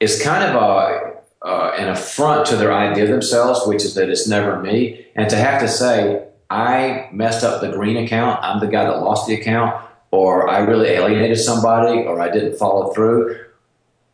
[0.00, 4.08] it's kind of a, uh, an affront to their idea of themselves, which is that
[4.08, 5.06] it's never me.
[5.14, 9.02] And to have to say, I messed up the green account, I'm the guy that
[9.02, 13.38] lost the account, or I really alienated somebody, or I didn't follow through,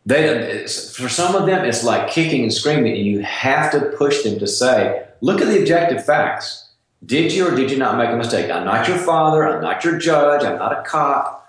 [0.05, 4.23] they, for some of them, it's like kicking and screaming, and you have to push
[4.23, 6.69] them to say, look at the objective facts.
[7.03, 8.51] Did you or did you not make a mistake?
[8.51, 9.47] I'm not your father.
[9.47, 10.43] I'm not your judge.
[10.43, 11.47] I'm not a cop.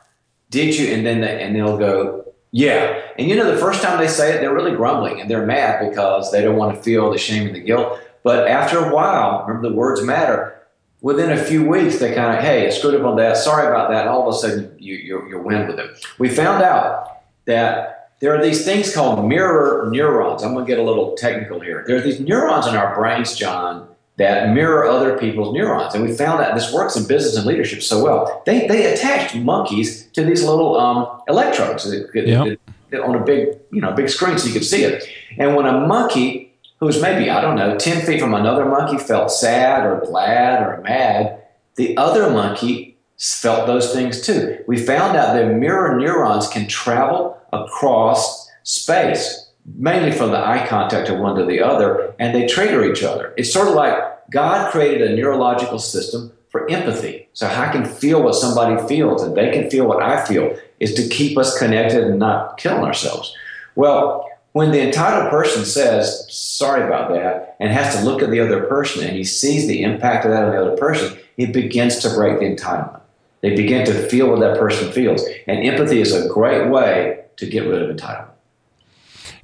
[0.51, 0.89] Did you?
[0.95, 2.26] And then they, and they'll go,
[2.57, 3.03] yeah.
[3.19, 5.87] And you know, the first time they say it, they're really grumbling and they're mad
[5.91, 8.01] because they don't want to feel the shame and the guilt.
[8.23, 10.59] But after a while, remember the words matter.
[11.03, 13.37] Within a few weeks, they kind of, hey, I screwed up on that.
[13.37, 14.07] Sorry about that.
[14.07, 15.95] And all of a sudden, you, you're, you're win with them.
[16.19, 20.43] We found out that there are these things called mirror neurons.
[20.43, 21.85] I'm going to get a little technical here.
[21.87, 25.95] There are these neurons in our brains, John, that mirror other people's neurons.
[25.95, 28.43] And we found that this works in business and leadership so well.
[28.47, 32.59] They, they attached monkeys to these little um, electrodes yep.
[33.05, 35.07] on a big, you know, big screen so you could see it.
[35.39, 39.31] And when a monkey who's maybe, I don't know, 10 feet from another monkey felt
[39.31, 41.43] sad or glad or mad,
[41.77, 44.63] the other monkey felt those things too.
[44.67, 51.09] We found out that mirror neurons can travel across space, mainly from the eye contact
[51.09, 53.35] of one to the other, and they trigger each other.
[53.37, 57.29] It's sort of like God created a neurological system for empathy.
[57.33, 60.95] So I can feel what somebody feels and they can feel what I feel is
[60.95, 63.35] to keep us connected and not killing ourselves.
[63.75, 68.41] Well, when the entitled person says, sorry about that, and has to look at the
[68.41, 71.99] other person and he sees the impact of that on the other person, it begins
[71.99, 73.01] to break the entitlement.
[73.43, 75.23] They begin to feel what that person feels.
[75.47, 78.31] And empathy is a great way to get rid of entitlement.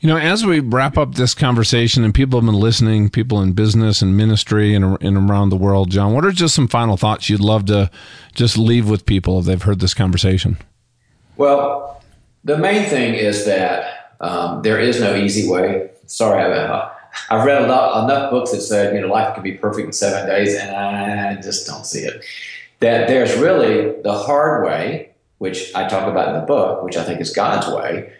[0.02, 3.52] You know, as we wrap up this conversation, and people have been listening, people in
[3.52, 7.30] business and ministry and, and around the world, John, what are just some final thoughts
[7.30, 7.88] you'd love to
[8.34, 10.56] just leave with people if they've heard this conversation?
[11.36, 12.02] Well,
[12.42, 15.90] the main thing is that um, there is no easy way.
[16.06, 16.90] Sorry, I've,
[17.30, 20.28] I've read lot, enough books that said, you know, life can be perfect in seven
[20.28, 22.24] days, and I just don't see it.
[22.80, 27.04] That there's really the hard way, which I talk about in the book, which I
[27.04, 28.12] think is God's way.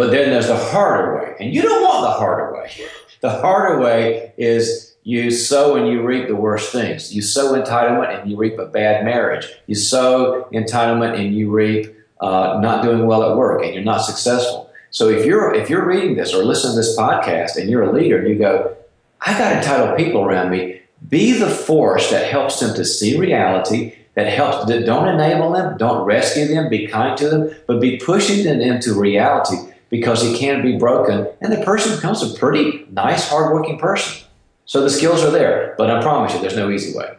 [0.00, 1.36] But then there's the harder way.
[1.38, 2.70] And you don't want the harder way.
[3.20, 7.14] The harder way is you sow and you reap the worst things.
[7.14, 9.46] You sow entitlement and you reap a bad marriage.
[9.66, 13.98] You sow entitlement and you reap uh, not doing well at work and you're not
[13.98, 14.70] successful.
[14.88, 17.92] So if you're if you're reading this or listening to this podcast and you're a
[17.92, 18.74] leader and you go,
[19.20, 23.96] I got entitled people around me, be the force that helps them to see reality
[24.14, 28.44] that helps don't enable them, don't rescue them, be kind to them, but be pushing
[28.44, 33.28] them into reality because he can be broken, and the person becomes a pretty nice,
[33.28, 34.26] hardworking person.
[34.64, 37.16] So the skills are there, but I promise you, there's no easy way.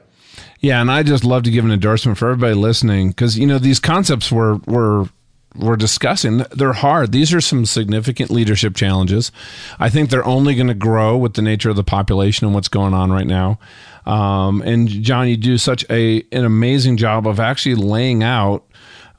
[0.61, 3.59] Yeah, and I just love to give an endorsement for everybody listening because you know
[3.59, 5.09] these concepts were were
[5.55, 9.33] we're discussing they're hard these are some significant leadership challenges
[9.79, 12.69] i think they're only going to grow with the nature of the population and what's
[12.69, 13.59] going on right now
[14.05, 18.65] um, and john you do such a an amazing job of actually laying out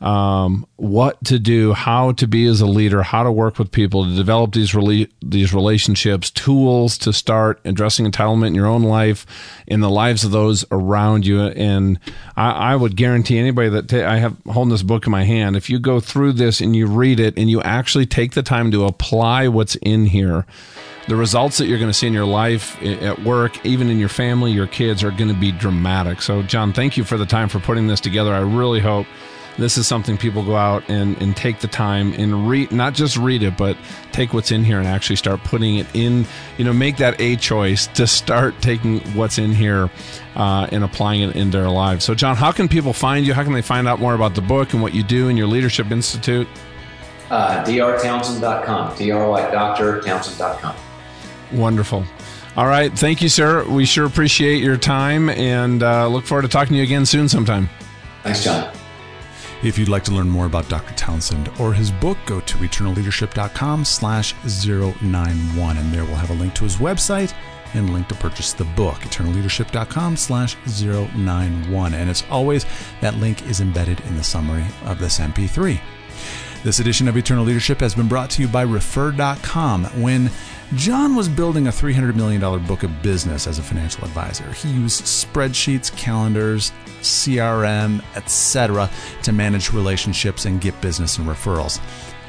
[0.02, 4.04] um, what to do, how to be as a leader, how to work with people,
[4.04, 9.24] to develop these rela- these relationships, tools to start addressing entitlement in your own life,
[9.68, 11.40] in the lives of those around you.
[11.40, 12.00] And
[12.36, 15.54] I, I would guarantee anybody that ta- I have holding this book in my hand,
[15.54, 18.72] if you go through this and you read it and you actually take the time
[18.72, 20.46] to apply what's in here,
[21.06, 24.08] the results that you're going to see in your life, at work, even in your
[24.08, 26.22] family, your kids are going to be dramatic.
[26.22, 28.32] So, John, thank you for the time for putting this together.
[28.34, 29.06] I really hope
[29.58, 33.16] this is something people go out and, and take the time and read, not just
[33.16, 33.76] read it, but
[34.10, 36.26] take what's in here and actually start putting it in,
[36.56, 39.90] you know, make that a choice to start taking what's in here
[40.36, 42.04] uh, and applying it in their lives.
[42.04, 43.34] So, John, how can people find you?
[43.34, 45.46] How can they find out more about the book and what you do in your
[45.46, 46.48] Leadership Institute?
[47.30, 48.90] Uh, drtownsend.com.
[48.90, 50.74] Dr like doctor, townsend.com.
[51.52, 52.04] Wonderful.
[52.56, 52.92] All right.
[52.92, 53.64] Thank you, sir.
[53.66, 57.28] We sure appreciate your time and uh, look forward to talking to you again soon
[57.28, 57.70] sometime.
[58.22, 58.70] Thanks, John.
[59.62, 60.92] If you'd like to learn more about Dr.
[60.94, 66.54] Townsend or his book, go to eternalleadership.com slash 091 and there we'll have a link
[66.54, 67.32] to his website
[67.74, 71.94] and a link to purchase the book, eternalleadership.com slash 091.
[71.94, 72.66] And as always,
[73.00, 75.80] that link is embedded in the summary of this MP3.
[76.64, 79.84] This edition of Eternal Leadership has been brought to you by Refer.com.
[80.00, 80.30] When
[80.74, 84.50] John was building a $300 million book of business as a financial advisor.
[84.52, 86.72] He used spreadsheets, calendars,
[87.02, 88.90] CRM, etc.
[89.22, 91.80] to manage relationships and get business and referrals.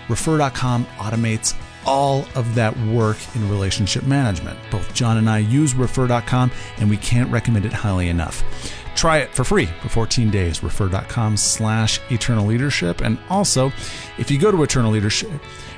[0.10, 1.56] Refer.com automates
[1.86, 4.58] all of that work in relationship management.
[4.72, 8.44] Both John and I use Refer.com, and we can't recommend it highly enough.
[8.96, 10.64] Try it for free for 14 days.
[10.64, 13.02] Refer.com slash eternal leadership.
[13.02, 13.68] And also,
[14.18, 15.32] if you go to eternal leadership,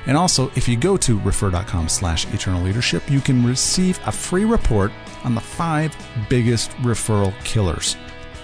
[0.06, 4.44] and also, if you go to refer.com slash eternal leadership, you can receive a free
[4.44, 4.92] report
[5.24, 5.96] on the five
[6.28, 7.96] biggest referral killers.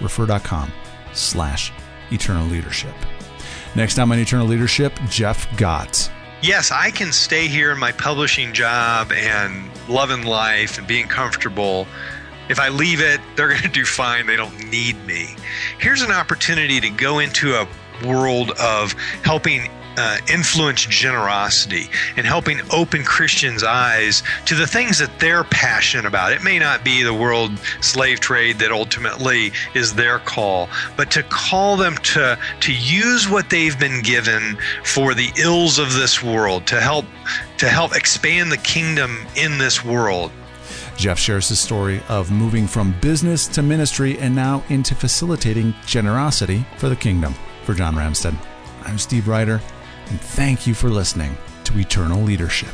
[0.03, 0.71] Refer.com
[1.13, 1.71] slash
[2.11, 2.93] eternal leadership.
[3.75, 6.11] Next time on Eternal Leadership, Jeff Gott.
[6.43, 11.87] Yes, I can stay here in my publishing job and loving life and being comfortable.
[12.49, 14.27] If I leave it, they're going to do fine.
[14.27, 15.35] They don't need me.
[15.79, 17.67] Here's an opportunity to go into a
[18.05, 18.93] world of
[19.23, 26.05] helping uh, influence generosity and helping open Christians' eyes to the things that they're passionate
[26.05, 26.31] about.
[26.31, 31.23] It may not be the world slave trade that ultimately is their call, but to
[31.23, 36.65] call them to to use what they've been given for the ills of this world,
[36.67, 37.05] to help
[37.57, 40.31] to help expand the kingdom in this world.
[40.97, 46.65] Jeff shares his story of moving from business to ministry and now into facilitating generosity
[46.77, 47.33] for the kingdom.
[47.63, 48.35] For John Ramstead,
[48.83, 49.59] I'm Steve Ryder
[50.09, 52.73] and thank you for listening to Eternal Leadership.